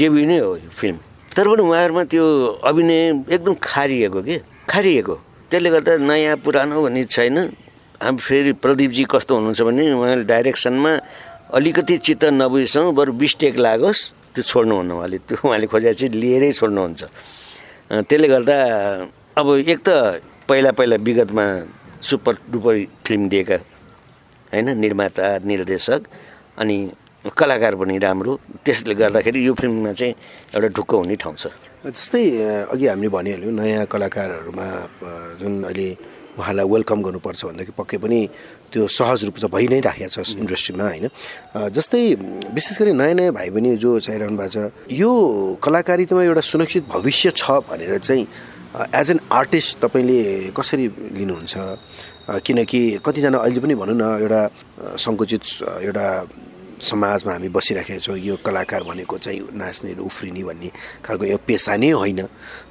[0.00, 0.50] डेब्यु नै हो
[0.80, 0.96] फिल्म।
[1.36, 2.24] तर पनि उहाँहरूमा त्यो
[2.64, 3.00] अभिनय
[3.36, 4.36] एकदम खारिएको के?
[4.64, 5.16] खारिएको।
[5.56, 7.36] त्यसले गर्दा नयाँ पुरानो भन्ने छैन।
[7.96, 10.92] हामी फेरि प्रदीपजी कस्तो हुनुहुन्छ भने उहाँले डाइरेक्सनमा
[11.56, 14.00] अलिकति चित्त नबुझेसम्म बरु बिस टेक लागोस्
[14.36, 17.02] त्यो छोड्नुहुन्न उहाँले। त्यो उहाँले खोजेर चाहिँ लिएरै छोड्नुहुन्छ।
[18.04, 18.56] त्यसले गर्दा
[19.32, 21.44] अब एक त पहिला पहिला विगतमा
[22.04, 22.74] सुपर डुपर
[23.06, 23.56] फिल्म दिएका
[24.52, 26.00] होइन निर्माता निर्देशक
[26.60, 26.76] अनि
[27.32, 28.32] कलाकार पनि राम्रो।
[28.64, 30.14] त्यसले गर्दाखेरि यो फिल्ममा चाहिँ
[30.54, 31.46] एउटा ढुक्क हुने ठाउँ छ।
[31.86, 32.22] जस्तै
[32.70, 34.66] अघि हामीले भनिहाल्यौँ नयाँ कलाकारहरूमा
[35.40, 35.88] जुन अहिले
[36.36, 38.18] उहाँलाई वेलकम गर्नुपर्छ भन्दाखेरि पक्कै पनि
[38.70, 41.06] त्यो सहज रूप चाहिँ भइ नै राखेको छ इन्डस्ट्रीमा होइन?
[41.72, 42.02] जस्तै
[42.52, 45.10] विशेष गरी नयाँ नयाँ भाइ बहिनी जो चाहिरहनु भएको छ यो
[45.64, 48.22] कलाकारितामा एउटा सुरक्षित भविष्य छ भनेर चाहिँ
[48.92, 50.86] एज एन आर्टिस्ट तपाईँले कसरी
[51.16, 51.54] लिनुहुन्छ?
[52.26, 54.40] किनकि कतिजना अहिले पनि भनौँ न एउटा
[54.98, 55.42] सङ्कुचित
[55.88, 56.06] एउटा
[56.80, 60.68] समाजमा हामी बसिराखेका छौँ यो कलाकार भनेको चाहिँ नाच्ने उफ्रिने भन्ने
[61.04, 62.20] खालको यो पेसा नै होइन।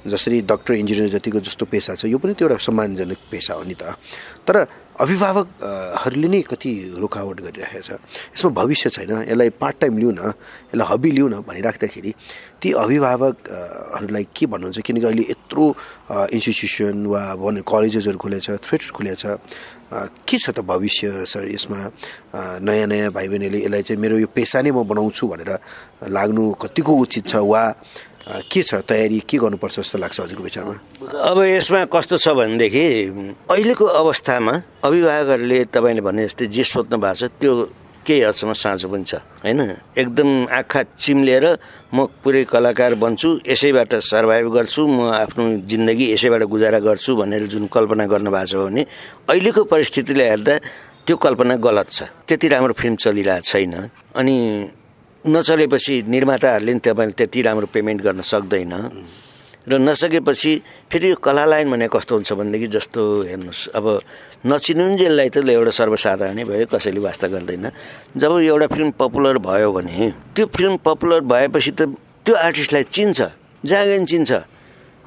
[0.06, 3.74] जसरी डक्टर इन्जिनियर जतिको जस्तो पेसा छ यो पनि त्यो एउटा सम्मानजनक पेसा हो नि
[3.74, 3.98] त।
[4.46, 4.56] तर
[5.00, 7.90] अभिभावकहरूले नै कति रोकावट गरिरहेको छ।
[8.32, 10.32] यसमा भविष्य छैन यसलाई पार्ट टाइम लिउँ न
[10.72, 12.12] यसलाई हबी लिउँ न भनिराख्दाखेरि
[12.60, 14.78] ती अभिभावकहरूलाई के भन्नुहुन्छ?
[14.80, 15.64] किनकि अहिले यत्रो
[16.32, 19.22] इन्स्टिट्युसन वा भन कलेजेसहरू खुलेछ थिएटर खुलेछ।
[20.26, 21.80] के छ त भविष्य सर यसमा?
[22.64, 25.52] नयाँ नयाँ भाइ बहिनीले यसलाई चाहिँ मेरो यो पेसा नै म बनाउँछु भनेर
[26.08, 27.34] लाग्नु कतिको उचित छ?
[27.44, 27.62] वा
[28.26, 29.18] के छ तयारी?
[29.22, 30.74] के गर्नुपर्छ जस्तो लाग्छ हजुरको विचारमा?
[31.30, 32.84] अब यसमा कस्तो छ भनेदेखि
[33.50, 37.52] अहिलेको अवस्थामा अभिभावकहरूले तपाईँले भने जस्तै जे सोध्नु भएको छ त्यो
[38.06, 39.14] केही हदसम्म साँचो पनि छ
[39.46, 39.60] होइन?
[39.94, 41.44] एकदम आँखा चिम्लेर
[41.94, 47.66] म पुरै कलाकार बन्छु यसैबाट सर्भाइभ गर्छु म आफ्नो जिन्दगी यसैबाट गुजारा गर्छु भनेर जुन
[47.66, 48.82] कल्पना गर्नुभएको छ भने
[49.30, 50.54] अहिलेको परिस्थितिले हेर्दा
[51.06, 53.74] त्यो कल्पना गलत छ। त्यति राम्रो फिल्म चलिरहेको छैन।
[54.18, 54.36] अनि
[55.28, 58.74] नचलेपछि निर्माताहरूले पनि तपाईँले त्यति राम्रो पेमेन्ट गर्न सक्दैन।
[59.66, 60.52] र नसकेपछि
[60.90, 63.86] फेरि यो कला लाइन भने कस्तो हुन्छ भनेदेखि जस्तो हेर्नुहोस्। अब
[64.46, 67.66] नचिनुन्जेललाई त एउटा सर्वसाधारणै भयो कसैले वास्ता गर्दैन।
[68.14, 71.90] जब एउटा फिल्म पपुलर भयो भने त्यो फिल्म पपुलर भएपछि त
[72.22, 73.18] त्यो आर्टिस्टलाई चिन्छ
[73.66, 74.30] जागेन चिन्छ।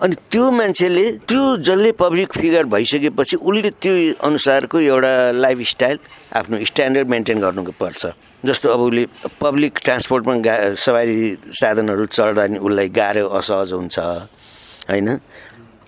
[0.02, 5.98] अनि त्यो मान्छेले त्यो जसले पब्लिक फिगर भइसकेपछि उसले त्यो अनुसारको एउटा लाइफ स्टाइल
[6.40, 8.06] आफ्नो स्ट्यान्डर्ड मेन्टेन गर्नु पर्छ।
[8.46, 9.06] जस्तो अब उसले
[9.42, 11.18] पब्लिक ट्रान्सपोर्टमा गा सवारी
[11.52, 14.00] साधनहरू चढ्दा नि उसलाई गाह्रो असहज हुन्छ
[14.88, 15.20] होइन?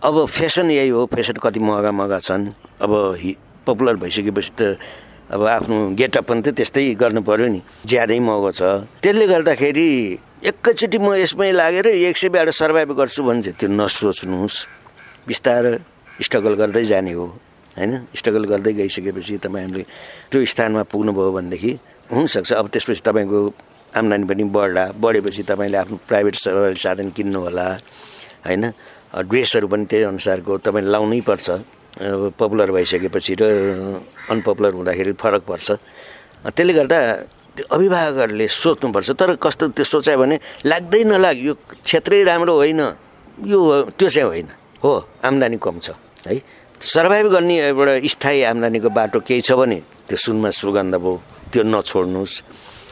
[0.04, 2.48] अब फेसन यही हो फेसन कति महँगा महँगा छन्।
[2.84, 3.36] अब हि
[3.68, 4.78] पपुलर भइसकेपछि त
[5.32, 8.62] अब आफ्नो गेटअप पनि त त्यस्तै गर्नु पऱ्यो नि। ज्यादै महँगो छ।
[9.00, 9.88] त्यसले गर्दाखेरि
[10.42, 14.58] एकैचोटि म यसमै लागेर एक सय बिहाबाट सर्भाइभ गर्छु भने त्यो नसोच्नुहोस्।
[15.30, 15.74] बिस्तारै
[16.18, 17.26] स्ट्रगल गर्दै जाने हो
[17.78, 18.10] होइन?
[18.10, 19.84] स्ट्रगल गर्दै गइसकेपछि तपाईँहरूले
[20.34, 21.72] त्यो स्थानमा पुग्नुभयो भनेदेखि
[22.10, 23.40] हुनसक्छ। अब त्यसपछि तपाईँको
[23.94, 26.36] आम्दानी पनि बढ्ला। बढेपछि तपाईँले आफ्नो प्राइभेट
[26.82, 27.66] साधन किन्नु होला
[28.50, 28.64] होइन
[29.30, 31.48] ड्रेसहरू पनि त्यही अनुसारको तपाईँले लाउनै पर्छ।
[32.34, 33.44] पपुलर भइसकेपछि र
[34.34, 35.70] अनपपुलर हुँदाखेरि फरक पर्छ।
[36.50, 36.98] त्यसले गर्दा
[37.56, 40.36] त्यो अभिभावकहरूले सोच्नुपर्छ तर कस्तो त्यो सोचायो भने
[40.66, 42.82] लाग्दै नलाग यो क्षेत्रै राम्रो होइन
[43.48, 43.60] यो
[44.00, 44.48] त्यो चाहिँ होइन
[44.84, 44.92] हो
[45.24, 45.92] आम्दानी कम छ
[46.28, 46.40] है।
[46.82, 51.14] सर्भाइभ गर्ने एउटा स्थायी आम्दानीको बाटो केही छ भने त्यो सुनमा सुगन्ध भयो
[51.52, 52.36] त्यो नछोड्नुहोस्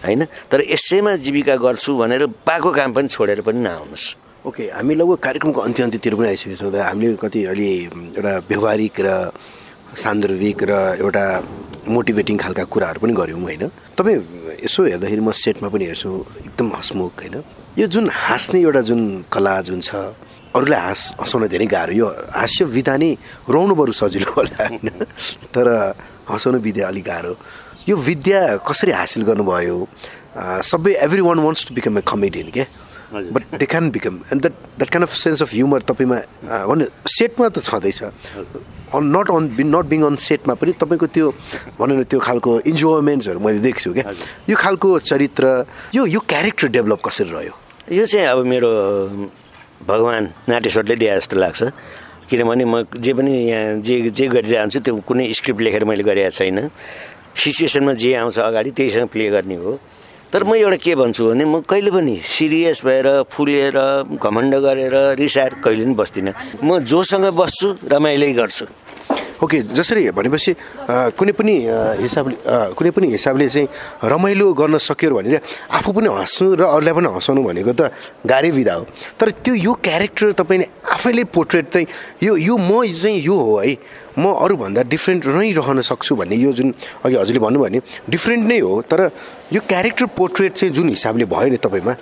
[0.06, 4.06] होइन। तर यसैमा जीविका गर्छु भनेर पाएको काम पनि छोडेर पनि नआउनुहोस्।
[4.48, 7.70] ओके हामी लगभग कार्यक्रमको अन्त्य अन्त्यतिर पनि आइसकेको छौँ हामीले कति अलि
[8.16, 9.08] एउटा व्यवहारिक र
[9.96, 11.26] सान्दर्भिक र एउटा
[11.88, 13.64] मोटिभेटिङ खालका कुराहरू पनि गऱ्यौँ होइन।
[13.96, 14.18] तपाईँ
[14.66, 16.10] यसो हेर्दाखेरि म सेटमा पनि हेर्छु
[16.46, 17.36] एकदम हसमुख होइन।
[17.80, 19.96] यो जुन हाँस्ने एउटा जुन कला जुन छ
[20.56, 23.12] अरूलाई हाँस हँसाउन धेरै गाह्रो। यो हास्य विधा नै
[23.50, 24.90] रौनु बरु सजिलो होला होइन।
[25.54, 25.68] तर
[26.30, 27.34] हँसाउनु विधा अलिक गाह्रो।
[27.90, 29.78] यो विद्या कसरी हासिल गर्नुभयो?
[30.62, 32.66] सबै every one wants to become a comedian क्या?
[33.10, 36.18] But they can become and that that kind of sense of humour तपाईँमा
[36.70, 38.04] भने सेटमा त छँदैछ।
[38.94, 39.44] On not on
[39.74, 41.28] not being on सेटमा पनि तपाईँको त्यो
[41.80, 44.14] भनौँ न त्यो खालको इन्जोयमेन्ट्सहरू मैले देख्छु क्या।
[44.50, 45.46] यो खालको चरित्र
[45.96, 47.54] यो यो क्यारेक्टर डेभलप कसरी रह्यो?
[47.92, 48.70] यो चाहिँ अब मेरो
[49.90, 51.64] भगवान् नाटेश्वरले दिए जस्तो लाग्छ।
[52.30, 56.70] किनभने म जे पनि यहाँ जे जे गरिरहन्छु त्यो कुनै स्क्रिप्ट लेखेर मैले गरेको छैन।
[57.34, 59.80] सिचुएसनमा जे आउँछ अगाडि त्यहीसँग प्ले गर्ने हो।
[60.34, 63.78] तर म एउटा के भन्छु भने म कहिले पनि सिरियस भएर फुलेर
[64.22, 68.66] घमण्ड गरेर रिसाएर कहिले पनि बस्दिनँ। म जोसँग बस्छु रमाइलै गर्छु।
[69.44, 70.52] ओके जसरी भनेपछि
[71.16, 71.54] कुनै पनि
[72.04, 72.36] हिसाबले
[72.76, 73.68] कुनै पनि हिसाबले चाहिँ
[74.04, 75.40] रमाइलो गर्न सक्यो भनेर
[75.72, 77.92] आफू पनि हाँस्नु र अरूलाई पनि हँसाउनु भनेको त
[78.28, 78.84] गाह्रै विधा हो।
[79.20, 81.88] तर त्यो यो क्यारेक्टर तपाईँले आफैले पोर्ट्रेट चाहिँ
[82.24, 83.76] यो यो म चाहिँ यो हो है।
[84.20, 86.74] म अरूभन्दा डिफ्रेन्ट नै रहन सक्छु भन्ने यो जुन
[87.06, 89.00] अघि हजुरले भन्नुभयो भने डिफ्रेन्ट नै हो। तर
[89.54, 91.94] यो क्यारेक्टर पोर्ट्रेट चाहिँ जुन हिसाबले भयो नि तपाईँमा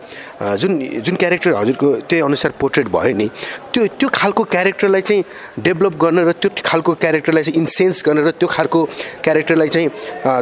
[0.58, 0.72] जुन
[1.06, 3.28] जुन क्यारेक्टर हजुरको त्यही अनुसार पोर्ट्रेट भयो नि
[3.74, 5.24] त्यो त्यो खालको क्यारेक्टरलाई चाहिँ
[5.62, 6.94] डेभलप गर्न र त्यो खालको
[7.28, 8.80] क्यारेक्टरलाई चाहिँ इन्सेन्स गर्न र त्यो खालको
[9.24, 9.90] क्यारेक्टरलाई चाहिँ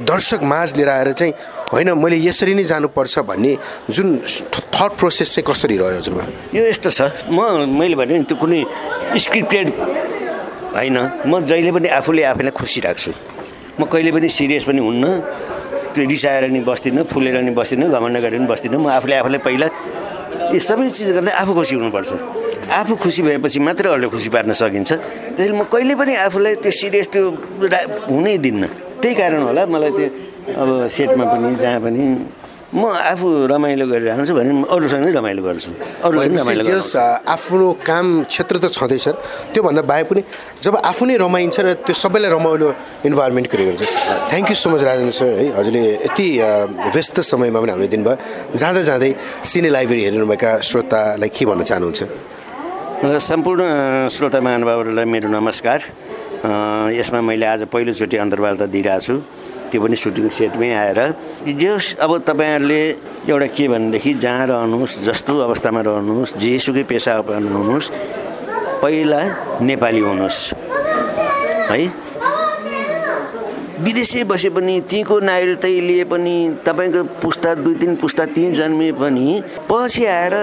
[0.05, 1.33] दर्शक माझ लिएर आएर चाहिँ
[1.73, 3.53] होइन मैले यसरी नै जानुपर्छ भन्ने
[3.89, 6.23] जुन थट प्रोसेस चाहिँ कसरी रह्यो हजुरमा?
[6.53, 8.61] यो यस्तो छ। म मैले भने त्यो कुनै
[9.17, 9.67] स्क्रिप्टेड
[10.77, 13.11] होइन। म जहिले पनि आफूले आफैलाई खुसी राख्छु।
[13.79, 15.05] म कहिले पनि सिरियस पनि हुन्न।
[15.93, 19.67] त्यो रिसाएर नि बस्दिनँ फुलेर नि बस्दिनँ घमण्ड गरेर नि बस्दिनँ। म आफूले आफूलाई पहिला
[20.53, 22.11] यो सबै चिज गर्दा आफू खुसी हुनुपर्छ।
[22.69, 24.91] आफू खुसी भएपछि मात्रै अरूले खुसी पार्न सकिन्छ।
[25.37, 27.23] त्यसैले म कहिले पनि आफूलाई त्यो सिरियस त्यो
[28.09, 28.63] हुनै दिन्न।
[29.01, 30.07] त्यही कारण होला मलाई त्यो
[30.61, 32.03] अब सेटमा पनि जहाँ पनि
[32.75, 35.71] म आफू रमाइलो गरिरहन्छु भने अरूसँग नै रमाइलो गर्छु।
[36.03, 36.81] अरू रमाइलो
[37.23, 39.07] आफ्नो काम क्षेत्र त छँदैछ।
[39.53, 40.21] त्योभन्दा बाहेक पनि
[40.59, 42.67] जब आफू नै रमाइन्छ र त्यो सबैलाई रमाइलो
[43.07, 43.83] इन्भाइरोमेन्ट क्रिएट हुन्छ
[44.27, 46.27] thank you so much Rajendra sir है। हजुरले यति
[46.91, 49.11] व्यस्त समयमा पनि हामीले दिनुभयो। जाँदा जाँदै
[49.45, 52.01] सिने लाइब्रेरी हेर्नुभएका श्रोतालाई के भन्न चाहनुहुन्छ?
[52.95, 55.79] सम्पूर्ण श्रोता महानुभावहरूलाई मेरो नमस्कार।
[56.95, 59.15] यसमा मैले आज पहिलोचोटि अन्तर्वार्ता दिइरहेको छु।
[59.67, 60.99] त्यो पनि सुटिङ सेटमै आएर।
[61.43, 62.79] जे अब तपाईँहरूले
[63.27, 67.91] एउटा के भनेदेखि जहाँ रहनुहोस् जस्तो अवस्थामा रहनुहोस् जेसुकै पेसा अपनाउनुहोस्
[68.79, 69.21] पहिला
[69.59, 70.39] नेपाली हुनुहोस्।
[71.71, 71.79] है?
[73.75, 79.27] विदेशै बसे पनि त्यहीँको नागरिकता लिए पनि तपाईँको पुस्ता दुई तिन पुस्ता त्यहीँ जन्मे पनि
[79.67, 80.35] पछि आएर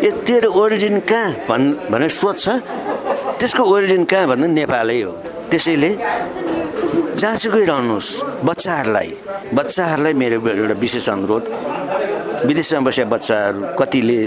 [0.00, 2.44] तेरो ओरिजिन कहाँ भन् भनेर सोध्छ।
[3.38, 5.12] त्यसको ओरिजिन कहाँ भन्दा नेपालै हो।
[5.50, 5.90] त्यसैले
[7.20, 8.10] जहाँसुकै रहनुहोस्
[8.48, 9.08] बच्चाहरूलाई।
[9.54, 11.44] बच्चाहरूलाई मेरो एउटा विशेष अनुरोध।
[12.48, 14.18] विदेशमा बसेका बच्चाहरू कतिले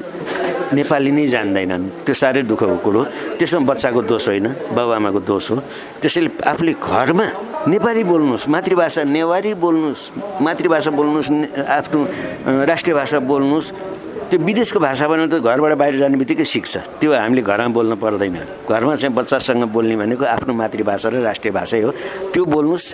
[0.78, 3.02] नेपाली नै जान्दैनन्। त्यो साह्रै दुःखको कुरो
[3.38, 5.56] त्यसमा बच्चाको दोष होइन बाबुआमाको दोष हो।
[6.02, 7.28] त्यसैले आफूले घरमा
[7.68, 10.04] नेपाली बोल्नुहोस् मातृभाषा नेवारी बोल्नुहोस्
[10.46, 11.30] मातृभाषा बोल्नुहोस्
[11.78, 12.00] आफ्नो
[12.70, 13.68] राष्ट्रिय भाषा बोल्नुहोस्।
[14.30, 18.38] त्यो विदेशको भाषा भने त घरबाट बाहिर जाने बित्तिकै सिक्छ। त्यो हामीले घरमा बोल्नु पर्दैन।
[18.66, 21.92] घरमा चाहिँ बच्चासँग बोल्ने भनेको आफ्नो मातृभाषा र राष्ट्रिय भाषै हो।
[22.34, 22.88] त्यो बोल्नुहोस्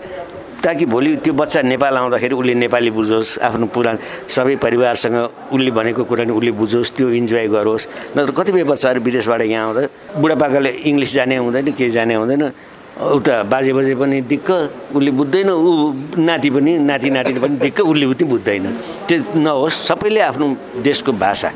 [0.61, 5.17] ताकि भोलि त्यो बच्चा नेपाल आउँदाखेरि उसले नेपाली बुझोस् आफ्नो पुरानो सबै परिवारसँग
[5.49, 9.81] उसले भनेको कुरा नि उसले बुझोस् त्यो इन्जोय गरोस्। नत्र कतिपय बच्चाहरू विदेशबाट यहाँ आउँदा
[10.21, 12.43] बुढापाकाले इङ्ग्लिस जाने हुँदैन के जाने हुँदैन।
[12.91, 14.49] उता बाजे बाजे पनि दिक्क
[14.95, 15.71] उसले बुझ्दैन ऊ
[16.19, 18.65] नाति पनि नाति नातिले पनि दिक्क उसले पनि बुझ्दैन।
[19.07, 20.47] त्यो नहोस् सबैले आफ्नो
[20.83, 21.49] देशको भाषा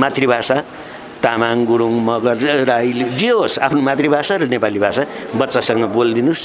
[0.00, 0.56] मातृभाषा
[1.22, 5.02] तामाङ गुरुङ मगर राई जे होस् आफ्नो मातृभाषा र नेपाली भाषा
[5.38, 6.42] बच्चासँग बोलिदिनुहोस्।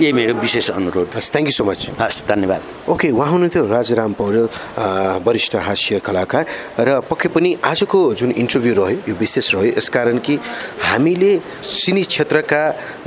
[0.00, 4.12] यही मेरो विशेष अनुरोध हस् थ्याङ्क यू सो मच हस् धन्यवाद। ओके उहाँ हुनुहुन्थ्यो राजाराम
[4.16, 4.48] पौडेल
[5.26, 6.44] वरिष्ठ हास्य कलाकार।
[6.80, 10.38] र पक्कै पनि आजको जुन इन्टरभ्यू रह्यो यो विशेष रह्यो यसकारण कि
[10.80, 12.62] हामीले सिनी क्षेत्रका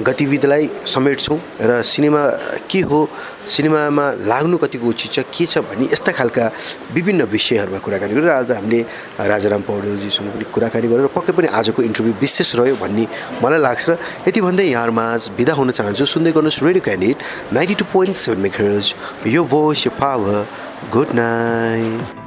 [0.06, 2.24] गतिविधिलाई समेट्छौँ। र सिनेमा
[2.70, 3.00] के हो
[3.44, 6.46] सिनेमामा लाग्नु कतिको उचित छ के छ भन्ने यस्ता खालका
[6.96, 8.80] विभिन्न विषयहरूमा कुराकानी गरेर आज हामीले
[9.20, 13.08] राजाराम पौडेलजीसँग पनि कुराकानी गरेर पक्कै पनि आजको इन्टरभ्यू विशेष रह्यो भन्ने
[13.44, 13.90] मलाई लाग्छ।
[14.28, 17.16] यति भन्दै यहाँहरूमाझ बिदा हुन चाहन्छु। सुन्दै गर्नुहोस् radio candid
[17.54, 18.96] ninety two point seven megahertz
[19.28, 20.46] यो भोइस यो पावर
[20.94, 22.23] गुड नाइट